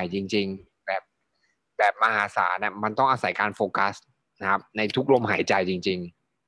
[0.00, 1.02] ม่จริง ๆ แบบ
[1.78, 3.94] แบบมหาศาลเนี่ยมันต้องอาศัยการโฟกัส
[4.40, 5.98] นะครับในทุกลมหายใจจริง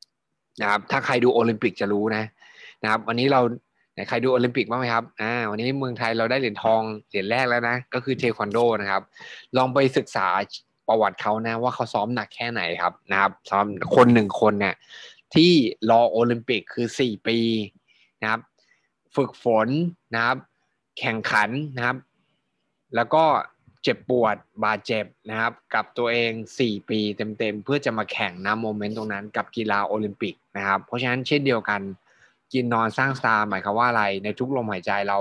[0.06, 2.25] ๆ นะครับ ถ้าใครดูโอลิมปิกจะรู้นะ
[2.83, 3.41] นะครับ วันนี้เรา
[4.08, 9.02] ใครดูโอลิมปิกบ้างไหมครับอ่าวันนี้เมืองไทยเราได้เหรียญทองเหรียญแรกแล้วนะ ก็คือเทควันโดนะครับ
[9.57, 10.29] ลองไปศึกษา
[10.89, 13.64] ประวัติเขานะ ว่าเขาซ้อมหนักแค่ไหนครับนะครับซ้อม
[13.96, 14.75] คนหนึ่งคนเนี่ย
[15.34, 15.53] ที่
[15.91, 17.39] รอโอลิมปิกคือสี่ปี
[18.23, 18.41] นะครับ
[19.16, 19.69] ฝึกฝน
[20.14, 20.37] นะครับ
[20.98, 21.96] แข่งขันนะครับ
[22.96, 23.24] แล้วก็
[23.82, 31.80] เจ็บปวดบาดเจ็บนะครับกับตัวเอง 4 ปีเต็มๆ เพื่อจะมาแข่งนะโมเมนต์ตรงนั้นกับกีฬาโอลิมปิกนะครับ เพราะฉะนั้นเช่นเดียวกัน
[32.52, 35.18] กินนอนสร้างสตาร์หมายความว่าอะไรในทุกลมหายใจเรา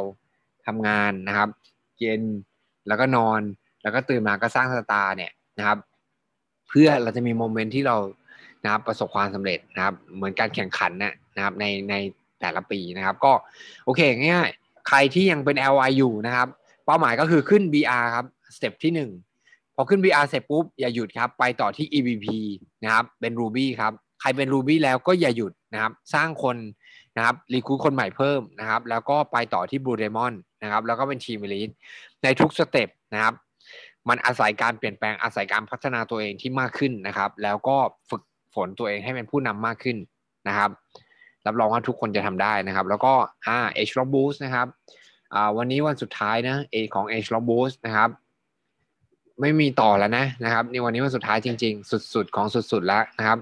[0.66, 1.50] ทำงานนะครับ
[2.00, 2.22] เย็น
[2.88, 3.42] แล้วก็นอน
[3.84, 5.78] แล้วก็ตื่นมาก็สร้างสตาร์เนี่ยนะครับ
[6.70, 7.98] เพื่อเราจะมีโมเมนต์ที่เรา
[8.64, 10.92] นะครับประสบความสำเร็จนะครับ เหมือนการแข่งขัน
[11.36, 11.96] นะครับในใน
[12.42, 13.34] แต่ละปีนะครับ ก็
[13.86, 14.02] โอเค
[14.34, 16.48] ง่ายๆใครที่ยังเป็น LI อยู่นะครับ
[16.92, 22.28] เป้าหมายก็คือขึ้น BR ครับ step ที่ 1 พอขึ้น BR เสร็จปุ๊บอย่าหยุดครับ ไปต่อที่ EVP
[22.84, 26.58] นะครับ เป็น Ruby ครับ ใครเป็น Ruby แล้วก็อย่าหยุดนะครับ สร้างคน
[27.18, 31.72] นะครับ recruit คนใหม่เพิ่มนะครับ แล้วก็ไปต่อที่ Blue Diamond นะครับ แล้วก็เป็นทีม Elite
[32.24, 33.34] ในทุก step นะครับ
[34.10, 37.78] มันอาศัยการเปลี่ยนแปลงอาศัยการพัฒนาตัวเองที่มากขึ้นนะครับ แล้วก็
[38.10, 38.24] ฝึก
[38.56, 39.98] ฝนตัวเองให้เป็นผู้นำมากขึ้น
[40.48, 40.70] นะครับ
[41.46, 43.14] รับรองว่าทุกคนจะทำได้นะครับ แล้วก็
[43.46, 44.68] อ่า H Rock Boost นะครับ
[45.58, 48.10] วันนี้วันสุดท้ายนะเอของ H Rock Boost นะครับ
[49.42, 53.40] ไม่มีต่อแล้วนะนะครับในวันนี้วันสุดท้ายจริง ๆ สุดๆของสุดๆแล้วนะครับ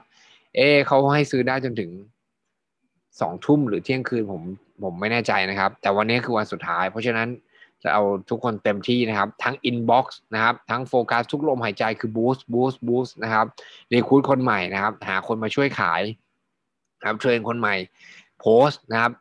[0.56, 1.92] เอเขาให้ซื้อได้จนถึง
[3.20, 4.42] สองทุ่มหรือเที่ยงคืนผม
[4.84, 7.28] ผมไม่แน่ใจนะครับ แต่วันนี้คือวันสุดท้าย เพราะฉะนั้น
[7.84, 13.46] จะเอาทุกคนเต็มที่นะครับ ทั้ง inbox นะครับ ทั้งโฟกัสทุกลมหายใจคือ boost boost boost นะครับ
[13.90, 16.02] เรคูดคนใหม่นะครับ หาคนมาช่วยขาย
[17.06, 17.76] ครับเทรนคนใหม่
[18.40, 19.12] โพสต์นะครับ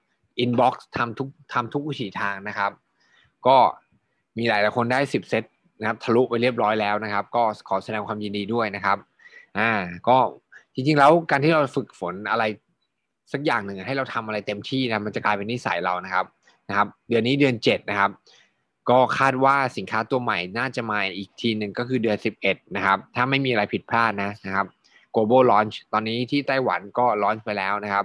[0.44, 2.72] inbox ทำทุกทำทุกวิถีทางนะครับ
[3.47, 3.56] ก็
[4.39, 5.45] มีหลายหลายคนได้ 10 เซต
[5.80, 8.98] นะครับทะลุไปเรียบร้อยแล้วนะครับ ก็ขอแสดงความยินดีด้วยนะครับ
[9.58, 9.70] อ่า
[10.08, 10.17] ก็
[10.75, 12.45] จริงๆแล้วการที่เราฝึกฝนอะไร
[13.33, 16.27] สักอย่างหนึ่งให้เราทำอะไรเต็มที่นะมันจะกลายเป็นนิสัยเรานะครับ
[16.68, 18.11] นะครับ เดือนนี้เดือนเจ็ดนะครับ
[18.90, 24.67] ก็คาดว่าสินค้าตัวใหม่น่าจะมาอีกทีหนึ่งก็คือเดือนสิบเอ็ดนะครับ ถ้าไม่มีอะไรผิดพลาดนะนะครับ
[25.14, 28.05] global launch ตอนนี้ที่ไต้หวันก็ launch ไปแล้วนะครับ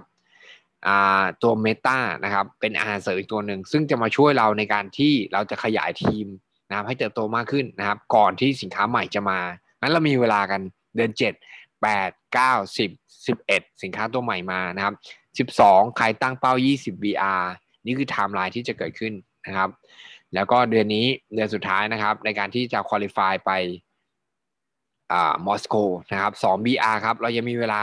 [1.41, 6.27] ตัวเมตานะครับเป็นอาหารเสริมอีกตัวหนึ่ง ซึ่งจะมาช่วยเราในการที่เราจะขยายทีม
[6.69, 9.39] นะครับให้เติบโตมากขึ้นนะครับ ก่อนที่สินค้าใหม่จะมา
[9.79, 10.61] งั้นเรามีเวลากัน
[10.95, 11.33] เดือนเจ็ด
[11.81, 12.89] แปดเก้าสิบ
[13.27, 14.93] สิบเอ็ดสินค้าตัวใหม่มานะครับ
[15.39, 17.43] สิบสองใครตั้งเป้ายี่สิบ VR
[17.85, 19.13] นี่คือไทม์ไลน์ที่จะเกิดขึ้น
[19.47, 19.69] นะครับ
[20.35, 23.51] แล้วก็เดือนนี้เดือนสุดท้ายนะครับ ในการที่จะคุริฟายไป
[25.45, 25.75] มอสโก
[26.11, 27.81] นะครับสอง BR ครับเรายังมีเวลา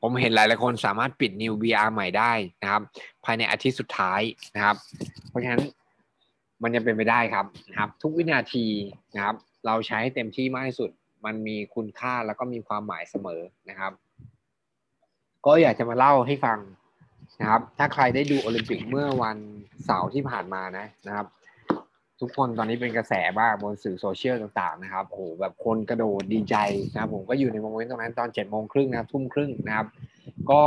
[0.00, 2.32] ผมเห็นหลายหลายคนสามารถปิด New BR ใหม่ได้
[2.62, 2.82] นะครับ
[3.24, 4.20] ภายในอาทิตย์สุดท้าย
[4.54, 4.76] นะครับ
[5.28, 5.62] เพราะฉะนั้น
[6.62, 8.66] มันยังเป็นไปได้ครับนะครับ ทุกวินาที
[9.14, 9.36] นะครับ
[9.66, 10.90] เราใช้ให้เต็มที่มากที่สุด
[11.24, 13.92] มันมีคุณค่าแล้วก็มีความหมายเสมอนะครับ
[15.46, 16.58] ก็อยากจะมาเล่าให้ฟัง
[17.40, 19.36] นะครับ ถ้าใครได้ดูโอลิมปิกเมื่อวัน
[19.84, 21.26] เสาร์ที่ผ่านมานะนะครับ
[22.20, 26.56] ทุกคนตอนนี้เป็นกระแสมากบนสื่อโซเชียลต่างๆนะครับโอ้โหแบบคนกระโดดดีใจ
[26.92, 29.86] นะครับผมก็อยู่ใน moment ตรงนั้นตอนเจ็ดโมงครึ่งนะทุ่มครึ่งนะครับ
[30.50, 30.62] ก็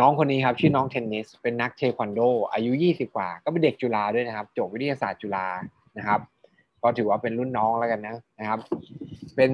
[0.00, 2.20] น้องคนนี้ครับชื่อน้องเทนนิส เป็นนักเทควันโด
[2.52, 5.46] อายุ 20 กว่า ก็เป็นเด็กจุฬาด้วยนะครับจบวิทยาศาสตร์จุฬา
[5.98, 6.20] นะครับ
[6.82, 8.60] ก็ถือว่าเป็นรุ่นน้องแล้วกันนะนะครับ
[9.36, 9.50] เป็น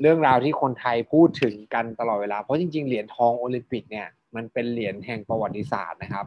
[0.00, 4.06] เรื่องราวที่คนไทยพูดถึงกันตลอดเวลาเพราะจริง ๆ เหรียญทองโอลิมปิกเนี่ย
[4.36, 6.26] มันเป็นเหรียญแห่งประวัติศาสตร์นะครับ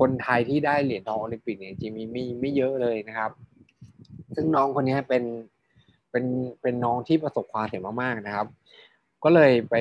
[0.00, 3.30] คนไทยที่ได้เหรียญทองโอลิมปิกเนี่ยจริงมีมีไม่เยอะเลยนะครับ
[4.34, 5.24] ซึ่งน้องคนนี้เป็น
[6.10, 6.24] เป็น
[6.62, 8.46] เป็นน้องที่ประสบความสำเร็จมากๆนะครับ
[9.24, 9.74] ก็เลยไป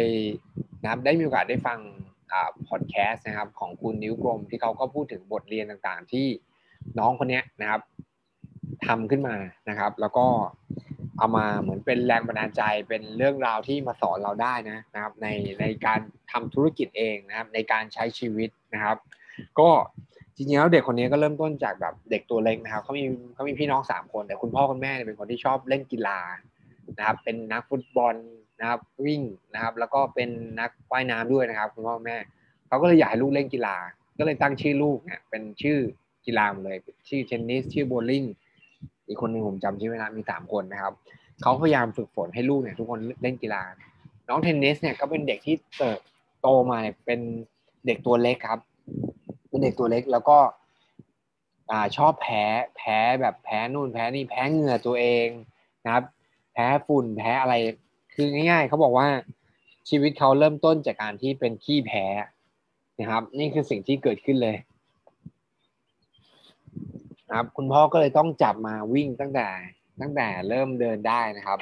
[0.81, 1.79] นะครับได้มีโอกาสได้ฟัง
[2.31, 6.27] อ่าพอดแคสต์นะครับของคุณนิ้วกลมที่เขาก็พูดถึงบทเรียนต่างๆ ที่
[6.99, 7.81] น้องคนนี้นะครับ
[8.85, 9.35] ทำขึ้นมา
[9.69, 10.27] นะครับ แล้วก็
[11.17, 15.27] เอามาเหมือนเป็นแรงบันดาลใจเป็นเรื่องราวที่มาสอนเราได้นะนะครับ ใน
[15.59, 15.99] ในการ
[16.31, 18.97] ทำธุรกิจเองนะครับ ในการใช้ชีวิตนะครับ
[19.59, 19.69] ก็
[20.35, 23.03] จริงๆแล้วเด็กคนนี้ก็เริ่มต้นจากแบบเด็กตัวเล็กนะครับเขามี
[23.33, 26.19] เขามีพี่น้องสามคน แต่คุณพ่อคุณแม่เป็นคนที่ชอบเล่นกีฬา
[26.97, 28.15] นะครับเป็นนักฟุตบอล
[28.59, 29.21] นะครับวิ่ง
[29.53, 30.29] นะครับ แล้วก็เป็น
[30.59, 32.17] นักว่ายน้ำด้วยนะครับ คุณพ่อแม่
[32.67, 33.75] เขาก็เลยอยากให้ลูกเล่นกีฬา
[34.19, 35.77] ก็เลยตั้งชื่อลูกเนี่ยเป็นชื่อ
[36.25, 36.77] กีฬาเลย
[37.09, 38.23] ชื่อเทนนิสชื่อโบลิ่ง
[39.07, 40.93] อีกคนหนึ่งผมจำชื่อไม่ได้มีสามคนนะครับ
[41.41, 43.61] เขาพยายามฝึกฝนให้ลูกเนี่ยทุกคนเล่นกีฬา
[44.29, 45.99] น้องเทนนิสเนี่ยก็เป็นเด็กที่เติบ
[46.41, 47.19] โตมาเป็น
[47.85, 48.59] เด็กตัวเล็กครับ
[49.55, 50.39] เป็นเด็กตัวเล็กแล้วก็
[51.71, 52.43] อ่าชอบแพ้
[52.77, 55.27] แพ้แบบแพ้นู่นแพ้นี่แพ้เหงื่อตัวเอง
[55.85, 56.03] นะครับ
[56.53, 57.55] แพ้ฝุ่นแพ้อะไร
[58.13, 59.07] คือง่าย ๆเขาบอกว่า
[59.89, 62.05] ชีวิตเขาเริ่มต้นจากการที่เป็นขี้แพ้
[62.99, 64.57] นะครับ นี่คือสิ่งที่เกิดขึ้นเลย
[67.27, 69.47] นะครับคุณพ่อก็เลยต้องจับมาวิ่งตั้งแต่
[70.01, 71.59] ตั้งแต่เริ่มเดินได้นะครับ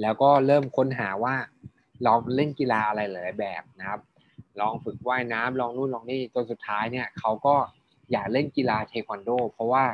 [0.00, 1.34] แล้วก็เริ่มค้นหาว่า
[2.06, 4.00] ลองเล่นกีฬาอะไรหลายแบบนะครับ
[4.60, 7.54] ลองฝึกว่ายน้ำลองนู่นลองนี่จนสุดท้ายเนี่ยเขาก็
[8.12, 9.84] อยากเล่นกีฬาเทควันโด เพราะว่า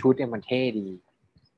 [0.00, 0.88] ชุดเนี่ยมันเท่ดี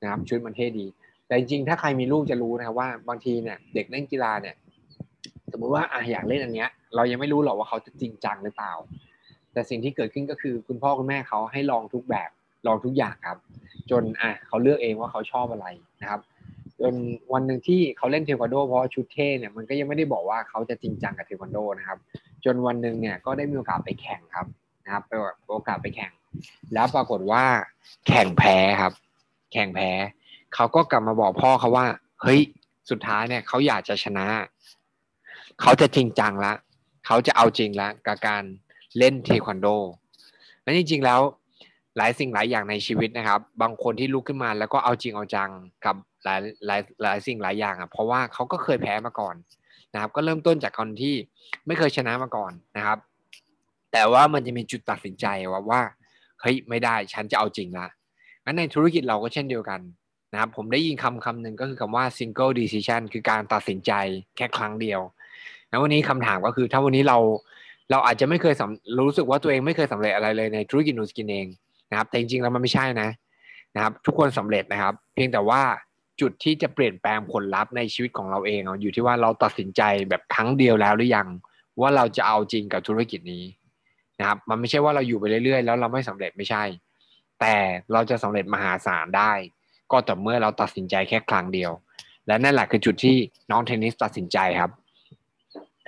[0.02, 0.86] นะครับชุดมันเท่ดี
[1.26, 4.54] แต่จริงๆถ้าใครมีลูกจะรู้นะว่าบางทีเนี่ยเด็กเล่นกีฬาเนี่ย
[5.52, 8.72] สมมุติว่าอะอยากเล่นอันเนี้ย เรายังไม่รู้หรอกว่าเขาจะจริงจังหรือเปล่า
[9.52, 12.30] แต่สิ่งที่เกิดขึ้นก็คือคุณพ่อคุณแม่เขาให้ลองทุกแบบ
[12.66, 13.38] ลองทุกอย่างครับ
[13.90, 15.66] จนอะเขาเลือกเองว่าเขาชอบอะไร
[16.00, 16.20] นะครับ
[16.92, 16.94] น
[17.32, 21.98] วันหนึ่งที่เขาเล่นเทควันโดเพราะชุดเท่เนี่ยมันก็ยังไม่ได้บอกว่าเขาจะจริงจังกับเทควันโดนะครับ
[22.44, 24.46] จนวันหนึ่งเนี่ยก็ได้มีโอกาสไปแข่งครับ
[24.84, 25.12] นะครับไป
[25.52, 26.12] โอกาสไปแข่ง
[26.74, 27.44] แล้วปรากฏว่า
[28.08, 28.92] แข่งแพ้ครับ
[29.52, 29.90] แข่งแพ้
[30.54, 31.86] เขาก็กลับมาบอกพ่อเขาว่า
[32.22, 32.40] เฮ้ย
[32.90, 34.26] สุดท้ายเนี่ยเขาอยากจะชนะ
[35.60, 36.52] เขาจะจริงจังละ
[37.06, 38.42] เขาจะเอาจริงละกับการ
[38.98, 39.66] เล่นเทควันโด
[40.62, 41.20] และจริงๆแล้ว
[41.96, 45.50] หลายสิ่งหลายอย่างในชีวิตนะครับ บางคนที่ลุกขึ้นมาแล้วก็เอาจริงเอาจัง
[45.84, 49.34] กับหลายหลายหลายสิ่งหลายอย่างอะเพราะว่าเขาก็เคยแพ้มาก่อน
[49.94, 51.14] นะครับ ก็เริ่มต้นจากคนที่
[51.66, 52.98] ไม่เคยชนะมาก่อนนะครับ
[53.92, 55.80] แต่ว่ามันจะมีจุดตัดสินใจว่าว่า
[56.40, 57.86] เฮ้ยไม่ได้ฉันจะเอาจริงละ
[58.44, 59.80] งั้นในธุรกิจเราก็เช่นเดียวกัน
[60.32, 63.92] นะครับผมได้ยินคำคำหนึ่งก็คือคำว่า single decision คือการตัดสินใจ
[64.36, 65.00] แค่ครั้งเดียว
[65.68, 67.18] แล้ววันนี้คำถามก็คือถ้าวันนี้เรา
[67.90, 68.54] เราอาจจะไม่เคย
[69.06, 71.46] รู้สึกว่าตัวเองไม่เคยสำเร็จอะไรเลยในธุรกิจนูสกินเอง
[71.94, 73.10] นะครับ แต่จริงๆแล้วมันไม่ใช่นะ
[73.74, 75.62] นะครับ ทุกคนสำเร็จนะครับ เพียงแต่ว่า
[76.20, 81.28] จุดที่จะเปลี่ยนแปลงผลลัพธ์ในชีวิตของเราเองอยู่ที่ว่าเราตัดสินใจแบบครั้งเดียวแล้วหรือยัง
[81.80, 83.44] ว่าเราจะเอาจริงกับธุรกิจนี้
[84.18, 86.62] นะครับ มันไม่ใช่ว่าเราอยู่ไปเรื่อยๆ แล้วเราไม่สำเร็จไม่ใช่
[87.40, 87.54] แต่
[87.92, 89.32] เราจะสำเร็จมหาศาลได้
[89.92, 91.72] ก็ต่อเมื่อเราตัดสินใจแค่ครั้งเดียว
[92.26, 93.16] และนั่นแหละคือจุดที่
[93.50, 94.70] น้องเทนนิสตัดสินใจครับ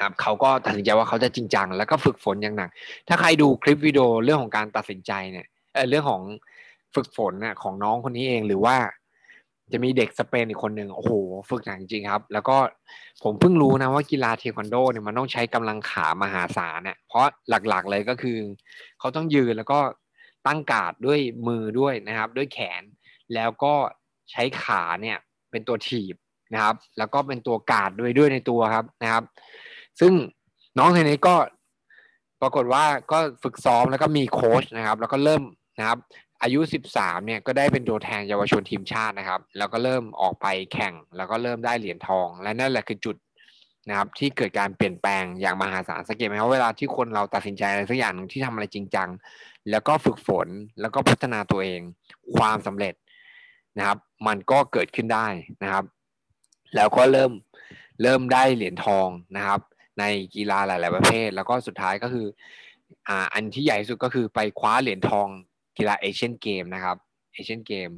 [0.00, 2.70] ครับเขาก็ตัดสินใจว่าเขาจะจริงจัง แล้วก็ฝึกฝนอย่างหนัก
[3.08, 6.22] ถ้าใครดูคลิปวิดีโอเรื่องของการตัดสินใจเนี่ย เเรื่องของ
[6.94, 8.76] ฝึกฝนน่ะของน้องคนนี้เองหรือว่า
[9.72, 11.12] จะมีเด็กสเปนอีกคนหนึ่งโอ้โห
[11.50, 12.56] ฝึกหนักจริงครับ แล้วก็
[13.22, 18.38] ผมเพิ่งรู้นะว่ากีฬาเทควันโดเนี่ยมันต้องใช้กำลังขามหาศาลเนี่ยเพราะหลักๆเลยก็คือ
[18.98, 19.80] เขาต้องยืนแล้วก็
[20.46, 22.82] ตั้งการดด้วยมือด้วยนะครับ ด้วยแขน
[23.34, 23.74] แล้วก็
[24.30, 25.18] ใช้ขาเนี่ย
[25.50, 26.16] เป็นตัวถีบ
[26.54, 29.24] นะครับ แล้วก็เป็นตัวการดด้วยด้วยในตัวครับนะครับ
[30.00, 30.12] ซึ่ง
[30.78, 31.36] น้องเทนนิสก็
[32.42, 35.42] ปรากฏว่าก็ฝึกซ้อมแล้วก็มีโค้ชนะครับ แล้วก็เริ่ม
[35.78, 35.98] นะครับ
[36.42, 36.60] อายุ
[36.92, 43.16] 13เนี่ยก็ได้เป็นตัวแทนเยาวชนทีมชาตินะครับ แล้วก็เริ่มออกไปแข่งแล้วก็เริ่มได้เหรียญทอง และนั่นแหละคือจุด
[43.88, 49.08] นะครับที่เกิดการเปลี่ยนแปลงอย่างมหาศาลสังเกตไหมว่าเวลาที่คนเราตัดสินใจอะไรสักอย่างหนึ่งที่ทำอะไรจริงจัง
[49.70, 50.48] แล้วก็ฝึกฝน
[50.80, 51.80] แล้วก็พัฒนาตัวเอง
[52.36, 52.94] ความสำเร็จ
[53.78, 55.26] นะครับ มันก็เกิดขึ้นได้
[55.62, 55.84] นะครับ
[56.76, 57.32] แล้วก็เริ่ม
[58.02, 59.60] เริ่มได้เหรียญทองนะครับ
[59.98, 62.26] ในกีฬาหลาย ๆ ประเภท แล้วก็สุดท้ายก็คือ
[63.08, 65.28] อ่าอันที่ใหญ่สุดก็คือไปคว้าเหรียญทอง
[65.78, 66.96] กีฬาเอเชียนเกมนะครับ
[67.32, 67.90] เอเชียนเกม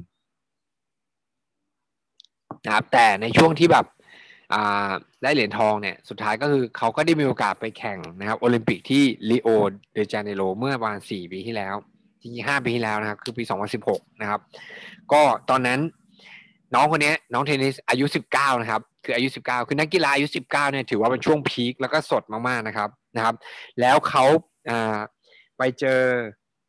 [2.65, 3.85] นะครับแต่ในช่วงที่แบบ
[5.23, 9.49] ได้เหรียญทองเนี่ยสุดท้ายก็คือเขาก็ได้มีโอกาสไปแข่งนะครับโอลิมปิกที่ลีโอ
[9.93, 11.75] เดจาเนโรเมื่อประมาณ4ปีที่แล้ว
[12.21, 13.43] จริงๆ5ปีที่แล้วนะครับคือปี
[13.81, 14.39] 2016 นะครับ
[15.11, 15.79] ก็ตอนนั้น
[16.73, 18.05] น้องคนนี้น้องเทนนิสอายุ
[18.35, 23.35] 19 นะครับ คืออายุ 19 คือนักกีฬาอายุ 19 เนี่ยถือว่าเป็นช่วงพีคแล้วก็สดมากๆนะครับนะครับ
[23.79, 24.25] แล้วเขา
[25.57, 26.01] ไปเจอ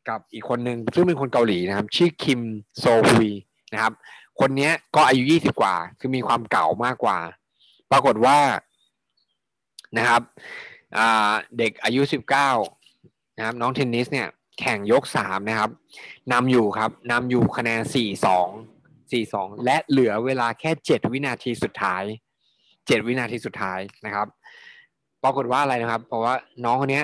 [0.09, 2.41] กับอีกคนหนึ่งซึ่งเป็นคนเกาหลีนะครับ ชื่อคิม
[2.79, 3.31] โซฮุย
[3.73, 3.93] นะครับ
[4.41, 7.19] คนนี้ก็อายุ20กว่า คือมีความเก่ามากกว่า
[7.91, 8.39] ปรากฏว่า
[9.99, 10.23] นะครับ
[11.59, 12.01] เด็กอายุ
[12.69, 14.29] 19นะครับ น้องเทนนิสเนี่ย
[14.61, 15.71] แข่งยก3นะครับ
[16.33, 22.03] นำอยู่ครับนำอยู่คะแนน4-2 4-2และเหลือเวลาแค่7วินาทีสุดท้าย
[22.57, 24.27] 7วินาทีสุดท้ายนะครับ
[25.25, 26.35] ปรากฏว่าอะไรนะครับ เพราะว่า
[26.65, 27.03] น้องคนนี้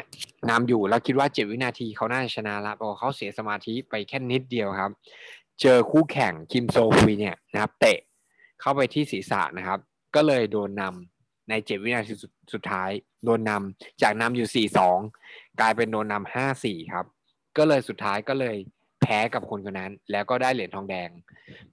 [0.51, 4.93] นำอยู่แล้วคิดว่า7วินาทีเขาน่าจะชนะละเพราะเขาเสียสมาธิไปแค่นิดเดียวครับ
[5.61, 7.99] เจอคู่แข่งคิมโซฮุยเนี่ยนะครับ เตะ
[8.61, 9.79] เข้าไปที่ศีรษะนะครับ
[10.15, 12.13] ก็เลยโดนนำใน7วินาที
[12.53, 12.91] สุดท้าย
[13.25, 14.67] โดนนำจากนำอยู่
[15.11, 17.07] 4-2กลายเป็นโดนนำ5-4ครับ
[17.59, 18.57] ก็เลยสุดท้ายก็เลย
[19.03, 21.11] แพ้กับคนคนนั้น แล้วก็ได้เหรียญทองแดง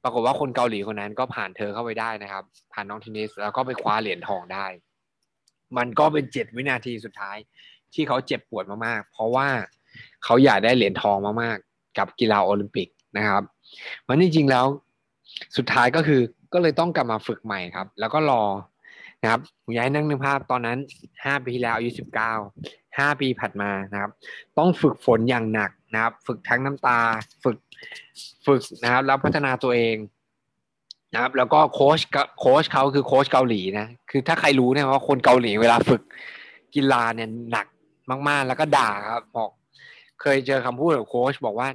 [0.04, 4.66] ปรากฏว่าคนเกาหลีคนนั้นก็ผ่านเธอเข้าไปได้นะครับ ผ่านน้องเทนนิสแล้วก็ไปคว้าเหรียญทองได้
[5.78, 7.38] มันก็เป็นเจ็ดวินาทีสุดท้าย
[7.94, 9.48] ที่เขาเจ็บปวดมากๆ เพราะว่า
[10.24, 12.88] เขาอยากได้เหรียญทองมากๆ กับกีฬาโอลิมปิก
[13.18, 13.44] นะครับ
[14.08, 14.66] มันจริงๆแล้ว
[15.58, 16.22] สุดท้ายก็คือ
[16.54, 18.44] ก็เลยต้องกลับมาฝึกใหม่ครับ แล้วก็รอ
[19.22, 20.78] นะครับผมอยากให้นั่งนึกภาพตอนนั้น
[21.26, 22.34] ห้าปีที่แล้วอายุสิบเก้า
[22.98, 24.12] ห้าปีผัดมานะครับ
[24.58, 27.00] ต้องฝึกฝนอย่างหนักนะครับ ฝึกทั้งน้ำตา
[27.44, 27.58] ฝึก
[28.46, 29.96] ฝึกนะครับแล้วพัฒนาตัวเอง
[31.14, 32.00] นะครับแล้วก็โค้ช
[32.40, 36.02] โค้ชเขาคือโค้ชเกาหลีนะคือถ้าใครรู้เนี่ยว่าคนเกาหลีเวลาฝึก
[36.76, 37.68] กีฬาเนี่ยหนัก
[38.28, 39.50] มาก ๆ แล้วก็ด่าครับบอก
[40.22, 41.68] เคยเจอคำพูดของโค้ชบอกว่า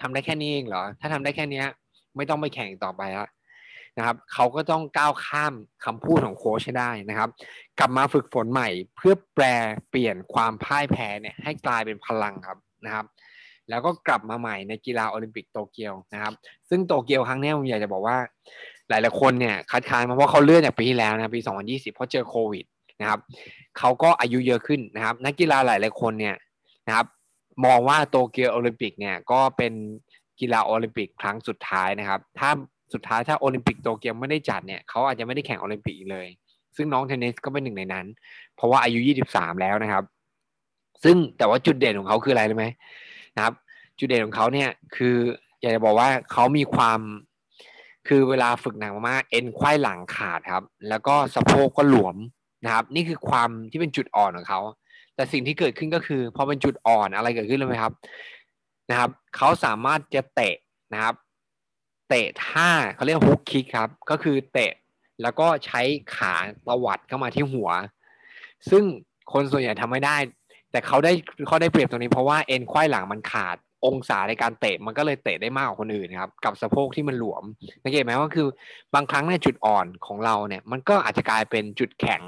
[0.00, 1.66] ทำได้แค่นี้เองเหรอ ถ้าทำได้แค่เนี้ย
[2.16, 3.28] ไม่ต้องไปแข่งต่อไปแล้ว
[3.98, 7.28] นะครับเขาก็ต้องก้าวข้ามคำพูดของโค้ชให้ได้นะครับ
[7.78, 9.44] กลับมาฝึกฝนใหม่เพื่อแปล
[9.90, 13.06] เปลี่ยนความพ่ายแพ้เนี่ยให้กลายเป็นพลังครับนะครับ
[13.68, 16.32] แล้วก็กลับมาใหม่ในกีฬาโอลิมปิกโตเกียวนะครับ
[16.68, 18.16] ซึ่งโตเกียวครั้งนี้ผมอยากจะบอกว่า
[18.88, 22.64] หลายๆคนเนี่ยคัดค้านมาเพราะเขาเลื่อนจากปีที่แล้วนะปี 2020 เพราะเจอโควิด
[23.00, 23.20] นะครับ
[23.78, 26.36] เขาก็อายุเยอะขึ้นนะครับ นักกีฬาหลายๆคนเนี่ย
[26.86, 27.06] นะครับ
[27.64, 29.72] มองว่าโตเกียวโอลิมปิกเนี่ยก็เป็น
[30.40, 32.50] กีฬาโอลิมปิกครั้งสุดท้ายนะครับ ถ้า
[32.92, 36.26] สุดท้ายถ้าโอลิมปิกโตเกียวไม่ได้จัดเนี่ยเขาอาจจะไม่ได้แข่งโอลิมปิกเลย
[36.76, 38.06] ซึ่งน้องเทนนิสก็เป็นหนึ่งในนั้น
[38.56, 38.98] เพราะว่าอายุ
[39.30, 40.04] 23 แล้วนะครับ
[41.04, 42.66] ซึ่งแต่ว่าจุดเด่นของเขาคืออะไรรู้ไหม
[43.36, 43.54] นะครับ
[43.98, 45.16] จุดเด่นของเขาเนี่ยคือ
[45.60, 47.00] อยากจะบอกว่าเขามีความ
[48.06, 52.16] คือเวลาฝึกหนักมากๆเอ็นควายหลังขาดครับ แล้วก็สะโพกก็หลวม
[52.64, 54.60] นะครับ นี่คือความที่เป็นจุดอ่อนของเขา
[55.14, 57.92] แต่สิ่งที่เกิดขึ้นก็คือพอเป็นจุดอ่อนอะไรเกิดขึ้นเลยไหมครับ
[58.90, 60.56] นะครับ เขาสามารถจะเตะ
[60.92, 61.14] นะครับ
[62.08, 64.72] เตะท่าเขาเรียกฮุกคิกครับ ก็คือเตะ
[65.22, 65.80] แล้วก็ใช้
[66.16, 66.34] ขา
[66.66, 67.70] ตวัดเข้ามาที่หัว
[68.70, 68.82] ซึ่ง
[69.32, 70.16] คนส่วนใหญ่ทำไม่ได้
[70.70, 71.12] แต่เขาได้
[71.46, 77.44] เขาได้เปรียบตรงนี้เพราะว่าเอ็นควายหลังมันขาด องศาในการเตะมันก็เลยเตะได้มากกว่าคนอื่นครับ กับสะโพกที่มันหลวม
[77.82, 78.48] สังเกตไหมว่าคือ
[78.94, 82.22] บางครั้งในจุดอ่อนของเราเนี่ย มันก็อาจจะกลายเป็นจุดแข็ง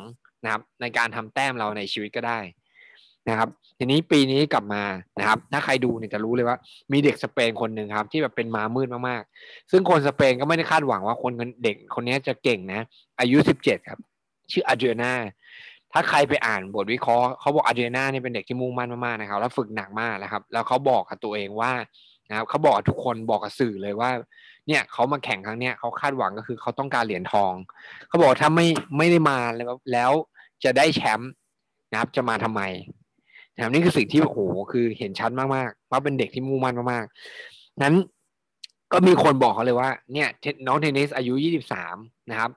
[0.45, 2.39] นะครับ ในการทำแต้มเราในชีวิตก็ได้
[3.29, 3.49] นะครับ
[3.79, 4.83] ทีนี้ปีนี้กลับมา
[5.19, 6.57] นะครับ ถ้าใครดูเนี่ยจะรู้เลยว่า
[6.93, 11.33] มีเด็กสเปนคนหนึ่งครับ ที่แบบเป็นมามืดมากๆ ซึ่งคนสเปนก็ไม่ได้คาดหวังว่าคน
[11.65, 12.81] เด็กคนนี้จะเก่งนะ
[13.21, 14.01] อายุสิบเจ็ดครับ
[14.53, 15.13] ชื่ออาเดรียนา
[15.93, 21.73] ถ้าใครไปอ่านบทวิเคราะห์เขาบอกอาเดรียนาเนี่ยเป็นเด็กที่มุ่งมั่นมากๆนะครับแล้วฝึกหนักมากนะครับ แล้วเขาบอกกับตัวเองว่า
[22.29, 24.11] นะครับเขาบอกกับทุกคนบอกกับสื่อเลยว่า
[24.67, 27.53] เนี่ยเขามาแข่งครั้งเนี้ยเขาคาดหวังก็คือเขาต้องการเหรียญทอง
[28.09, 28.67] เขาบอกถ้าไม่
[28.99, 30.13] ไม่ได้มาแล้วแล้ว
[30.65, 31.31] จะได้แชมป์
[31.91, 32.63] นะครับจะมาทำไม
[33.55, 34.39] นะครับนี่คือสิ่งที่โอ้โห
[34.73, 37.95] คือเห็นชัดมากๆว่าเป็นเด็กที่มุ่งมั่นมากๆนั้น
[38.93, 40.29] ก็มีคนบอกเขาเลยว่าเนี่ย
[40.67, 41.35] น้องเทนนิสอายุ
[41.83, 42.51] 23 นะครับ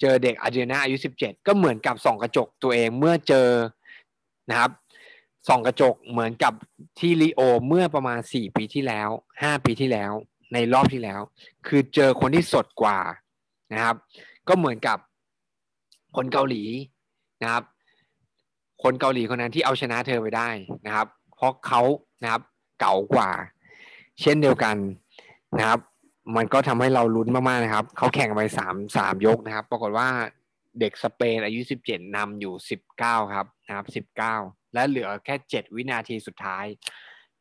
[0.00, 3.48] เจอเด็กอาร์เจนาอายุ 17 ก็เหมือนกับส่องกระจกตัวเองเมื่อเจอ
[4.50, 4.70] นะครับ
[5.48, 6.52] ส่องกระจกเหมือนกับ
[6.98, 9.08] ที่ลีโอเมื่อประมาณ 4 ปีที่แล้ว
[9.40, 10.12] 5 ปีที่แล้ว
[10.52, 11.20] ในรอบที่แล้ว
[11.66, 12.98] คือเจอคนที่สดกว่า
[13.72, 13.96] นะครับ
[14.48, 14.98] ก็เหมือนกับ
[16.16, 16.62] คนเกาหลี
[17.42, 17.64] นะครับ
[18.82, 20.48] คนเกาหลีคนนั้นที่เอาชนะเธอไปได้
[20.86, 21.82] นะครับ เพราะเขา
[22.22, 22.42] นะครับ
[22.80, 23.30] เก่ากว่า
[24.20, 24.76] เช่นเดียวกัน
[25.58, 25.80] นะครับ
[26.36, 30.08] มันก็ทำให้เราลุ้นมากๆนะครับเขาแข่งไปสามสามยกนะครับ ปรากฏว่า
[30.80, 34.36] เด็กสเปนอายุสิบเจ็ดนำอยู่สิบเก้าครับนะครับสิบเก้า
[34.74, 36.64] และเหลือแค่เจ็ดวินาทีสุดท้าย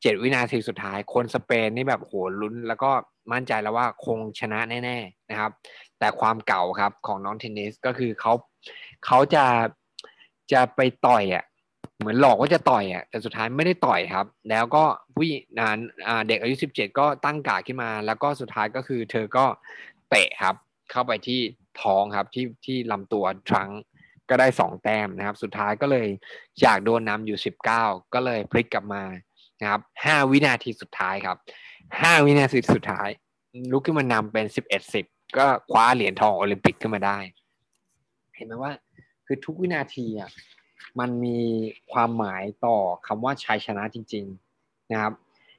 [0.01, 2.91] เจ็ดวินาทีสุดท้ายคนสเปนนี่แบบโหลุ้น แล้วก็
[3.31, 5.51] มั่นใจแล้วว่าคงชนะแน่ ๆนะครับ
[5.99, 8.33] แต่ความเก่าครับของน้องเทนนิสก็คือเขา
[9.05, 9.45] เขาจะ
[10.51, 11.43] จะไปต่อยอะ
[11.99, 14.83] เหมือนหลอกว่าจะต่อยอะแต่สุดท้ายไม่ได้ต่อยครับ แล้วก็
[15.15, 15.23] ผู้
[15.59, 15.79] นั้น
[16.27, 19.45] เด็กอายุสิบเจ็ดก็ตั้งกาขึ้นมา แล้วก็สุดท้ายก็คือ เธอก็
[20.09, 20.55] เตะครับ
[20.91, 21.39] เข้าไปที่
[21.81, 23.69] ท้องครับที่ที่ลำตัวทรัง
[24.29, 26.07] ก็ได้สองแต้มนะครับ สุดท้ายก็เลย
[26.63, 27.83] จากโดนนำอยู่สิบเก้า
[28.13, 29.03] ก็เลยพลิกกลับมา
[29.61, 31.37] นะครับห้าวินาทีสุดท้ายครับ
[32.01, 33.09] ห้าวินาทีสุดท้าย
[33.71, 35.05] ลุกขึ้นมานำเป็นสิบเอ็ดสิบ
[35.37, 37.17] ก็คว้าเหรียญทองโอลิมปิกขึ้นมาได้
[38.35, 38.73] เห็นไหมว่า
[39.25, 40.29] คือทุกวินาทีอะ
[40.99, 41.39] มันมี
[41.91, 42.77] ความหมายต่อ
[43.07, 44.25] คำว่าชัยชนะจริง
[44.59, 45.13] ๆนะครับ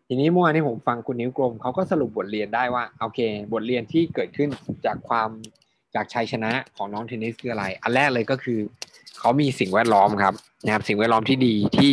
[0.08, 3.20] ทีนี้เมื่อวานนี้ผมฟังคุณนิ้วกลมเขาก็สรุปบทเรียนได้ว่าโอเค
[3.52, 4.49] บทเรียนที่เกิดขึ้น
[4.87, 5.28] จากความ
[5.94, 8.58] จากชัยชนะของน้องเทนนิสคืออะไร อันแรกเลยก็คือ
[9.18, 11.92] เขามีสิ่งแวดล้อมครับนะครับ สิ่งแวดล้อมที่ดีที่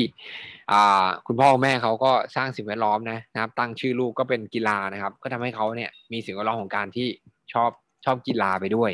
[1.27, 7.07] คุณพ่อแม่เขาก็สร้างสิ่งแวดล้อมนะนะครับ ตั้งชื่อลูกก็เป็นกีฬานะครับ ก็ทำให้เขาเนี่ยมีสิ่งแวดล้อมของการที่
[7.53, 7.71] ชอบ
[8.05, 8.91] ชอบกีฬาไปด้วย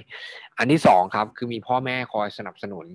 [0.57, 2.85] อันที่สองครับคือมีพ่อแม่คอยสนับสนุน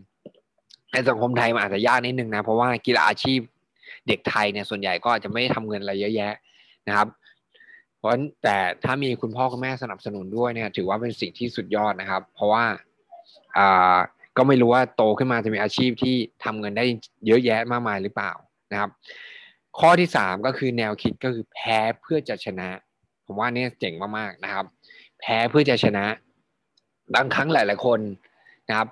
[0.95, 3.41] ในสังคมไทยมันอาจจะยากนิดนึงนะเพราะว่ากีฬาอาชีพ
[4.09, 6.33] เด็กไทยเนี่ยส่วนใหญ่ก็อาจจะไม่ได้ทำเงินอะไรเยอะแยะ
[6.89, 7.09] นะครับ
[7.99, 8.11] เพราะ
[8.43, 12.65] แต่ถ้ามีคุณพ่อคุณแม่สนับสนุนด้วยเนี่ย ถือว่าเป็นสิ่งที่สุดยอดนะครับ เพราะว่า
[13.57, 13.97] อ่า
[14.37, 16.85] ก็ไม่รู้ว่าโตขึ้นมาจะมีอาชีพที่ทำเงินได้
[17.27, 18.33] เยอะแยะมากมายหรือเปล่า
[18.73, 18.91] นะครับ
[19.79, 22.69] ข้อที่สามก็คือแนวคิดก็คือแพ้เพื่อจะชนะ
[23.27, 24.65] ผมว่านี่เจ๋งมากๆนะครับ
[25.21, 26.05] แพ้เพื่อจะชนะ
[27.15, 28.01] บางครั้งหลาย ๆ คน
[28.69, 28.89] นะครับ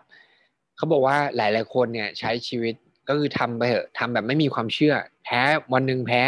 [0.83, 2.75] เขาบอกว่าหลาย ๆ คนเนี่ยใช้ชีวิต
[3.09, 5.41] ก็คือทำไปเถอะทำแบบไม่มีความเชื่อ แพ้
[5.73, 6.23] วันหนึ่งแพ้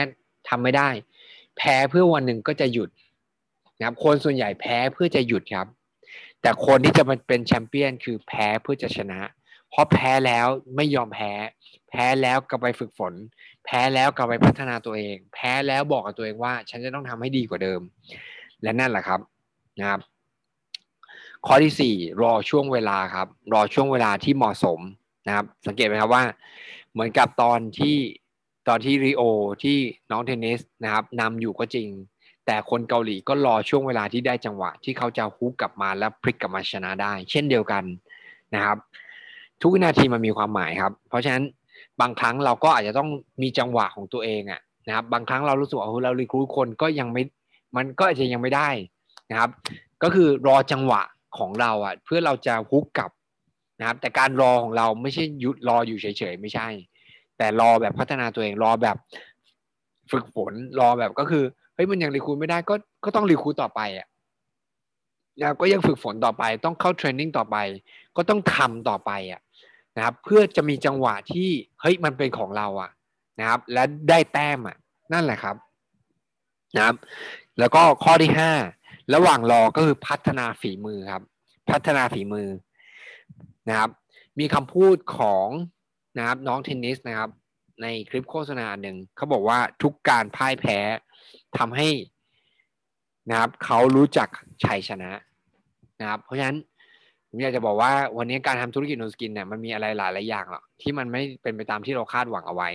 [0.48, 0.88] ทำไม่ได้
[1.58, 2.90] แพ้เพื่อวันหนึ่งก็จะหยุด
[3.78, 5.66] นะครับคนส่วนใหญ่แพ้เพื่อจะหยุดครับ
[6.42, 9.20] แต่คนที่จะมาเป็นแชมเปี้ยนคือแพ้เพื่อจะชนะ
[9.70, 10.46] เพราะแพ้แล้ว
[10.76, 11.32] ไม่ยอมแพ้
[11.88, 13.14] แพ้แล้วก็ไปฝึกฝน
[13.64, 17.80] แพ้แล้วก็ไปพัฒนาตัวเอง แพ้แล้วบอกกับตัวเองว่า ฉันจะต้องทำให้ดีกว่าเดิม
[18.62, 19.20] และนั่นแหละครับ
[19.80, 20.00] นะครับ
[21.46, 24.80] ข้อที่สี่รอช่วงเวลาครับ รอช่วงเวลาที่เหมาะสม
[25.26, 26.22] นะครับ สังเกตไหมครับว่า
[26.92, 27.96] เหมือนกับตอนที่
[28.68, 29.22] ตอนที่ริโอ
[29.62, 29.76] ที่
[30.10, 31.88] น้องเทนนิสนะครับนำอยู่ก็จริง
[32.46, 37.84] แต่คนเกาหลีก็รอช่วงเวลาที่ได้จังหวะ ที่เขาจะฮุกกลับมาแล้วพลิกกลับมาชนะได้ เช่นเดียวกัน
[38.54, 38.76] นะครับ
[39.62, 41.44] ทุกนาทีมันมีความหมายครับ เพราะฉะนั้น
[42.00, 43.08] บางครั้งเราก็อาจจะต้อง
[43.42, 47.22] มีจังหวะของตัวเองอะนะครับ บางครั้งเรารู้สึกว่าเรารีคูดคนก็ยังไม่
[47.76, 48.68] มันก็อาจจะยังไม่ได้
[49.30, 49.50] นะครับ
[50.02, 51.02] ก็คือรอจังหวะ
[51.38, 53.10] ของเราอะเพื่อเราจะฮุกกลับ
[53.80, 56.68] นะครับ แต่การรอของเราไม่ใช่หยุดรออยู่เฉยๆไม่ใช่
[57.38, 58.96] แต่รอแบบพัฒนาตัวเองรอแบบ
[60.10, 62.74] ฝึกฝนรอแบบก็คือเฮ้ยมันยังรีคูดไม่ได้ก็
[63.04, 64.06] ก็ต้องรีคูดต่อไปอะ
[65.40, 67.56] นะก็ยังฝึกฝนต่อไป ต้องเข้าเทรนนิ่งต่อไป
[68.16, 69.40] ก็ต้องทำต่อไปอะ
[69.96, 71.48] นะครับเพื่อจะมีจังหวะที่
[71.80, 72.90] เฮ้ยมันเป็นของเราอะ
[73.40, 74.76] นะครับ และได้แต้มอะ
[75.12, 75.56] นั่นแหละครับ
[76.76, 76.96] นะครับ
[77.58, 78.52] แล้วก็ข้อที่ห้า
[79.14, 81.22] ระหว่างรอก็คือพัฒนาฝีมือครับ
[81.70, 82.48] พัฒนาฝีมือ
[83.68, 83.90] นะครับ
[84.38, 85.48] มีคำพูดของ
[86.18, 87.30] นะครับน้องเทนนิสนะครับ
[87.82, 90.78] ในคลิปโฆษณาหนึ่งเขาบอกว่าทุกการพ่ายแพ้
[91.58, 91.88] ทำให้
[93.30, 94.28] นะครับเขารู้จัก
[94.64, 95.10] ชัยชนะ
[96.00, 96.56] นะครับ เพราะฉะนั้น
[97.28, 102.70] ผมอยากจะบอกว่าวันนี้การทำธุรกิจโนสกินเนี่ยมันมีอะไรหลายหลายอย่างหรอกที่มันไม่เป็นไปตามที่เราคาดหวังเอาไว้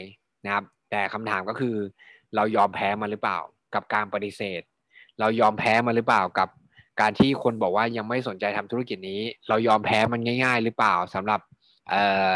[0.46, 1.76] นะครับ แต่คำถามก็คือ
[2.36, 3.40] เรายอมแพ้มันหรือเปล่า
[3.76, 4.62] กับการปฏิเสธ
[5.20, 6.48] เรายอมแพ้มันหรือเปล่ากับ
[7.02, 11.40] การที่คนบอกว่ายังไม่สนใจทำธุรกิจนี้ เรายอมแพ้มันง่าย ๆ หรือเปล่าสำหรับ
[11.90, 12.34] เอ่อ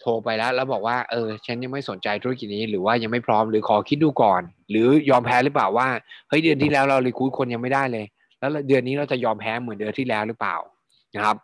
[0.00, 5.88] โทรไปแล้วแล้วบอกว่าเออฉันยังไม่สนใจธุรกิจนี้ หรือว่ายังไม่พร้อมหรือขอคิดดูก่อน หรือยอมแพ้หรือเปล่าว่า
[6.28, 8.04] เฮ้ยเดือนที่แล้วเรารีคูดคนยังไม่ได้เลย
[8.38, 10.56] แล้วเดือนนี้เราจะยอมแพ้เหมือนเดือนที่แล้วหรือเปล่า
[11.16, 11.36] นะครับ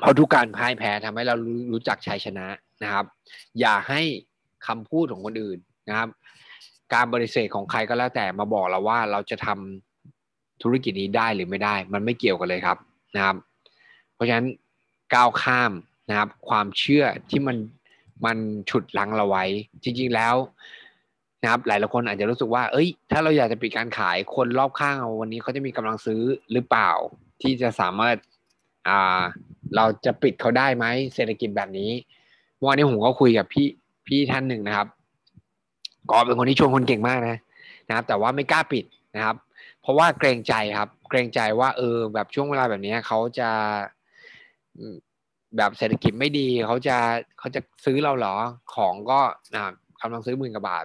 [0.00, 1.34] เพราะทุกการพ่ายแพ้ทำให้เรา
[1.72, 2.46] รู้จักชัยชนะ
[2.82, 3.04] นะครับ
[3.60, 4.00] อย่าให้
[4.66, 5.58] คำพูดของคนอื่น
[5.88, 6.08] นะครับ
[6.94, 12.78] การบริเสธของใครก็แล้วแต่มาบอกเราว่าเราจะทำธุรกิจนี้ได้หรือไม่ได้ มันไม่เกี่ยวกันเลยครับ
[13.14, 13.36] นะครับ
[14.14, 14.46] เพราะฉะนั้น
[15.14, 15.72] ก้าวข้าม
[16.08, 17.56] นะครับ ความเชื่อที่มัน
[18.24, 18.38] มัน
[18.70, 19.44] ฉุดลังเราไว้
[19.82, 20.34] จริง ๆแล้ว
[21.42, 26.20] นะครับ หลายๆคนอาจจะรู้สึกว่า เอ้ย ถ้าเราอยากจะปิดการขายคนรอบข้างเราวันนี้เขาจะมีกำลังซื้อ
[26.52, 26.90] หรือเปล่า
[27.42, 28.16] ที่จะสามารถ
[28.88, 29.22] อ่า
[29.76, 31.90] เราจะปิดเขาได้ไหมเศรษฐกิจแบบนี้
[32.66, 33.68] วันนี้ผมก็คุยกับพี่
[34.06, 34.88] พี่ท่านหนึ่งนะครับ
[36.10, 37.36] ก็เป็นคนที่ชวนคนเก่งมากนะ
[37.88, 38.84] นะครับ แต่ว่าไม่กล้าปิด
[39.16, 39.36] นะครับ
[39.82, 43.50] เพราะว่าเกรงใจครับ เกรงใจว่าเออแบบช่วงเวลาแบบนี้เขาจะ
[45.56, 46.96] แบบเศรษฐกิจไม่ดีเขาจะ
[47.38, 48.34] เขาจะซื้อเราเหรอ
[48.74, 49.20] ของก็
[49.54, 49.62] นะ
[50.02, 50.84] กำลังซื้อหมื่นกว่าบาท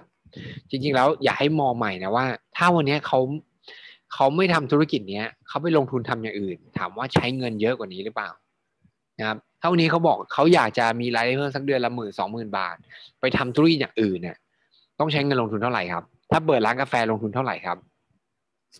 [0.70, 2.24] จริง ๆ แล้วอยากให้มองใหม่นะว่า
[2.56, 3.20] ถ้าวันนี้เขา
[4.14, 8.30] เขาไม่ทำธุรกิจเนี้ยเขาไปลงทุนทำอย่างอื่น ถามว่าใช้เงินเยอะกว่านี้หรือเปล่า
[9.18, 12.76] นะครับถ้านนี้เขาบอกเขาอยากจะมีรายได้เพิ่มสักเดือนละหมื่นสองหมื่นบาท
[13.20, 14.36] ไปทำธุรกิจอย่างอื่นเนี่ย
[14.98, 17.78] ต้องใช้เงินลงทุนเท่าไหร่ครับ ถ้าเปิดร้านกาแฟลงทุนเท่าไหร่ครับ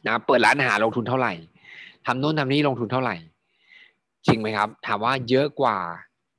[0.07, 1.33] นะเปิดร้านอาหารลงทุนเท่าไหร่
[2.07, 3.16] ทำโน่นทำนี่ลงทุนเท่าไหร่
[4.27, 5.77] จริงไหมครับ ถามว่าเยอะกว่า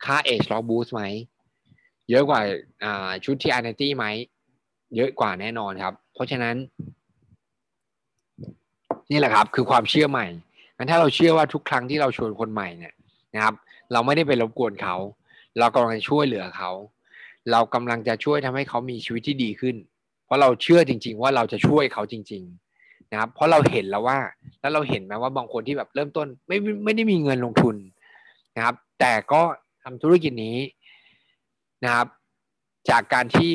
[0.06, 1.04] ค่าเอชล็อกบูสไหม
[2.10, 2.40] เยอะกว่า
[3.26, 4.06] ชุดที่อาร์เนตี้ไหม
[4.96, 6.56] เยอะกว่าแน่นอนครับ เพราะฉะนั้น
[9.12, 10.28] นี่แหละครับ คือความเชื่อใหม่
[10.78, 12.94] งั้นถ้าเราเชื่อว่าทุกครั้งที่เราชวนคนใหม่เนี่ย
[13.36, 13.56] นะครับ
[13.92, 14.96] เราไม่ได้ไปรบกวนเขา
[15.60, 16.72] เรากำลังช่วยเหลือเขา
[17.52, 19.76] เรากำลังจะช่วยทำให้เขามีชีวิตที่ดีขึ้น
[20.26, 22.44] เพราะเราเชื่อจริง ๆ ว่าเราจะช่วยเขาจริง
[22.78, 24.20] ๆ นะครับ เพราะเราเห็นแล้วว่า
[24.62, 27.76] แล้วเราเห็นไหมว่าบางคนที่แบบเริ่มต้นไม่ไม่ได้มีเงินลงทุน
[28.56, 29.42] นะครับ แต่ก็
[29.84, 30.58] ทำธุรกิจนี้
[31.84, 32.08] นะครับ
[32.90, 33.54] จากการที่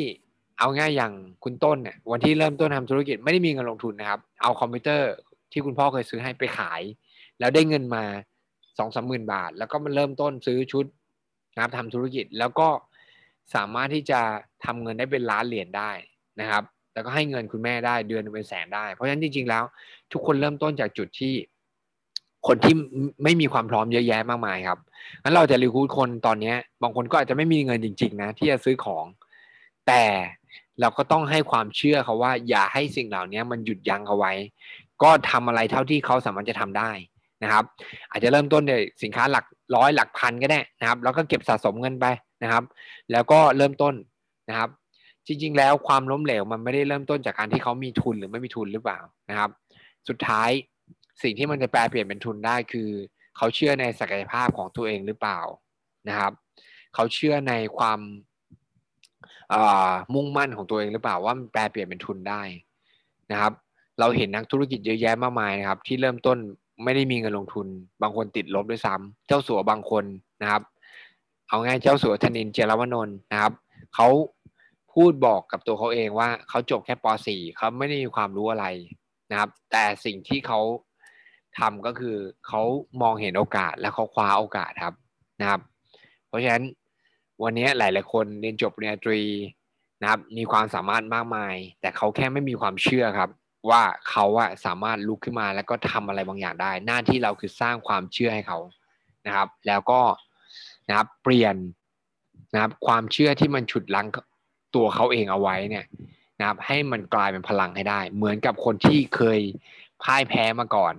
[0.59, 1.13] เอาง่ายอย่าง
[1.45, 5.11] คุณต้นเนี่ยวันที่เริ่มต้นทำธุรกิจไม่ได้มีเงินลงทุนนะครับ เอาคอมพิวเตอร์
[5.53, 6.83] ที่คุณพ่อเคยซื้อให้ไปขาย
[7.39, 8.05] แล้วได้เงินมา
[8.79, 10.85] สองสามหมื่นบาท แล้วก็มันเริ่มต้นซื้อชุด
[11.55, 12.69] นะครับทำธุรกิจแล้วก็
[13.55, 14.21] สามารถที่จะ
[14.65, 15.91] ทำเงินได้เป็นล้านเหรียญได้
[16.41, 19.65] นะครับ แล้วก็ให้เงินคุณแม่ได้เดือนเป็นแสนได้ เพราะฉะนั้นจริงๆแล้ว
[20.13, 21.35] ทุกคนเริ่มต้นจากจุดที่
[22.47, 22.75] คนที่
[23.25, 24.79] ไม่มีความพร้อมเยอะแยะมากมายครับ
[25.23, 29.05] งั้นเราจะรีคูดคนตอนนี้บางคนก็อาจจะไม่มีเงินจริง ๆ นะ ที่จะซื้อของ
[29.87, 30.03] แต่
[30.81, 34.33] เราก็ต้องให้ความเชื่อเขาว่า อย่าให้สิ่งเหล่านี้มันหยุดยั้งเขาไว้
[35.03, 36.91] ก็ทำอะไรเท่าที่เขาสามารถจะทำได้
[37.43, 37.65] นะครับ
[38.11, 39.45] อาจจะเริ่มต้นด้วยสินค้าหลัก
[39.77, 42.07] ร้อยหลักพันก็ได้นะครับ แล้วก็เก็บสะสมเงินไป
[42.43, 42.65] นะครับ
[43.13, 43.95] แล้วก็เริ่มต้น
[44.49, 44.71] นะครับ
[45.27, 48.99] จริง ๆ แล้วความล้มเหลวมันไม่ได้เริ่มต้นจากการที่เขามีทุนหรือไม่มีทุนหรือเปล่า
[49.31, 49.51] นะครับ
[50.09, 50.51] สุดท้าย
[51.23, 52.89] สิ่งที่มันจะแปลเปลี่ยนเป็นทุนได้คือ
[53.37, 55.41] เขาเชื่อในศักยภาพของตัวเองหรือเปล่า
[56.09, 56.33] นะครับ
[56.95, 58.01] เขาเชื่อในความ
[60.15, 62.43] มุ่งมั่นของตัวเองหรือเปล่าว่ามันแปลเปลี่ยนเป็นทุนได้
[63.33, 63.53] นะครับ
[64.01, 66.39] เราเห็นนักธุรกิจเยอะแยะมากมายนะครับ ที่เริ่มต้น
[66.85, 67.67] ไม่ได้มีเงินลงทุน
[68.03, 70.05] บางคนติดลบด้วยซ้ำเจ้าสัวบางคน
[70.43, 70.63] นะครับ
[71.49, 73.53] เอาง่ายเจ้าสัวธนินเจรวนนท์นะครับ
[73.95, 74.09] เขา
[74.95, 78.67] พูดบอกกับตัวเขาเองว่าเขาจบแค่ป .4 เขาไม่ได้มีความรู้อะไร
[79.31, 80.61] นะครับ แต่สิ่งที่เขา
[81.59, 82.63] ทำก็คือเขา
[83.03, 84.95] มองเห็นโอกาสและเขาคว้าโอกาสครับ
[85.41, 85.61] นะครับ
[86.29, 86.65] เพราะฉะนั้น
[87.43, 89.23] วันนี้หลาย ๆ คนเรียนจบปริญญาตรี
[90.01, 93.31] นะครับ มีความสามารถมากมาย แต่เขาแค่ไม่มีความเชื่อครับ
[93.71, 98.59] ว่าเขาอะสามารถลุกขึ้นมาแล้วก็ทำอะไรบางอย่างได้ หน้าที่เราคือสร้างความเชื่อให้เขา
[99.27, 100.01] นะครับ แล้วก็
[100.89, 101.57] นะครับเปลี่ยน
[102.55, 104.07] นะครับความเชื่อที่มันฉุดลัง
[104.75, 105.85] ตัวเขาเองเอาไว้เนี่ย
[106.39, 109.41] นะครับให้มันกลายเป็นพลังให้ได้ เหมือนกับคนที่เคย
[110.03, 110.95] พ่ายแพ้มาก่อน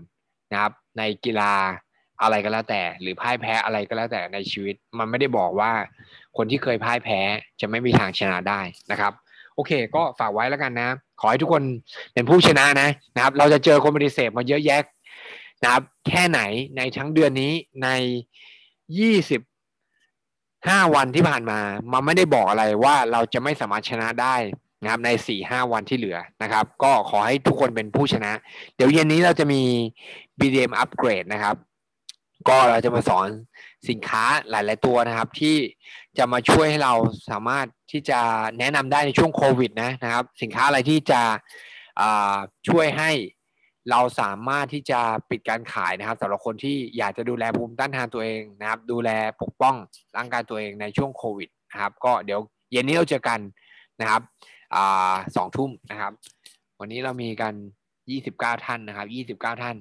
[0.52, 1.54] นะครับ ในกีฬา
[2.21, 5.71] อะไรก็แล้วแต่ หรือพ่ายแพ้อะไรก็แล้วแต่ในชีวิต มันไม่ได้บอกว่า
[6.38, 7.19] คนที่เคยพ่ายแพ้
[7.62, 9.13] จะไม่มีทางชนะได้นะครับ
[9.56, 10.89] โอเค ก็ฝากไว้แล้วกันนะ
[11.21, 11.63] ขอให้ทุกคน
[12.13, 14.84] เป็นผู้ชนะนะนะครับ เราจะเจอคนปฏิเสธมาเยอะแยะ
[15.63, 16.41] นะครับ แค่ไหน
[16.78, 17.89] ในทั้งเดือนนี้ใน
[18.99, 19.41] ยี่สิบ
[20.67, 21.60] ห้าวันที่ผ่านมา
[21.91, 24.36] มันไม่ได้บอกอะไรว่าเราจะไม่สามารถชนะได้
[24.82, 28.32] นะครับในสี่ห้าวันที่เหลือนะครับ ก็ขอให้ทุกคนเป็นผู้ชนะ
[28.76, 29.62] เดี๋ยวเย็นนี้เราจะมี
[30.39, 31.56] BDM upgrade นะครับ
[32.48, 33.28] ก็เราจะมาสอน
[33.89, 35.56] สินค้าหลาย ๆ ตัวนะครับ ที่
[36.17, 36.93] จะมาช่วยให้เรา
[37.30, 38.19] สามารถที่จะ
[38.60, 41.22] แนะนำได้ในช่วงโควิดนะนะครับ สินค้าอะไรที่จะ
[42.69, 43.12] ช่วยให้
[43.91, 49.09] เราสามารถที่จะปิดการขายนะครับสำหรับคนที่อยากจะดูแลภูมิต้านทานตัวเองนะครับ ดูแล
[49.41, 49.75] ปกป้อง
[50.17, 52.39] ร่างกายตัวเองในช่วงโควิดนะครับ ก็เดี๋ยว
[52.71, 53.39] เย็นนี้เราเจอกัน
[54.01, 54.21] นะครับ
[55.35, 56.11] สองทุ่มนะครับ
[56.79, 57.53] วันนี้เรามีกัน
[58.09, 59.75] ยี่สิบเก้าท่านนะครับยี่สิบเก้าท่าน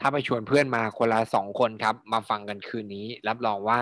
[0.00, 3.80] ถ้าไปชวนเพื่อนมาคนละสองคนครับ มาฟังกันคืนนี้ รับรองว่า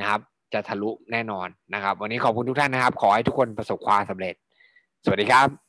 [0.00, 0.20] นะครับ
[0.52, 4.34] จะทะลุแน่นอนนะครับ วันนี้ขอบคุณทุกท่านนะครับ ขอให้ทุกคนประสบความสำเร็จ
[5.04, 5.65] สวัสดีครับ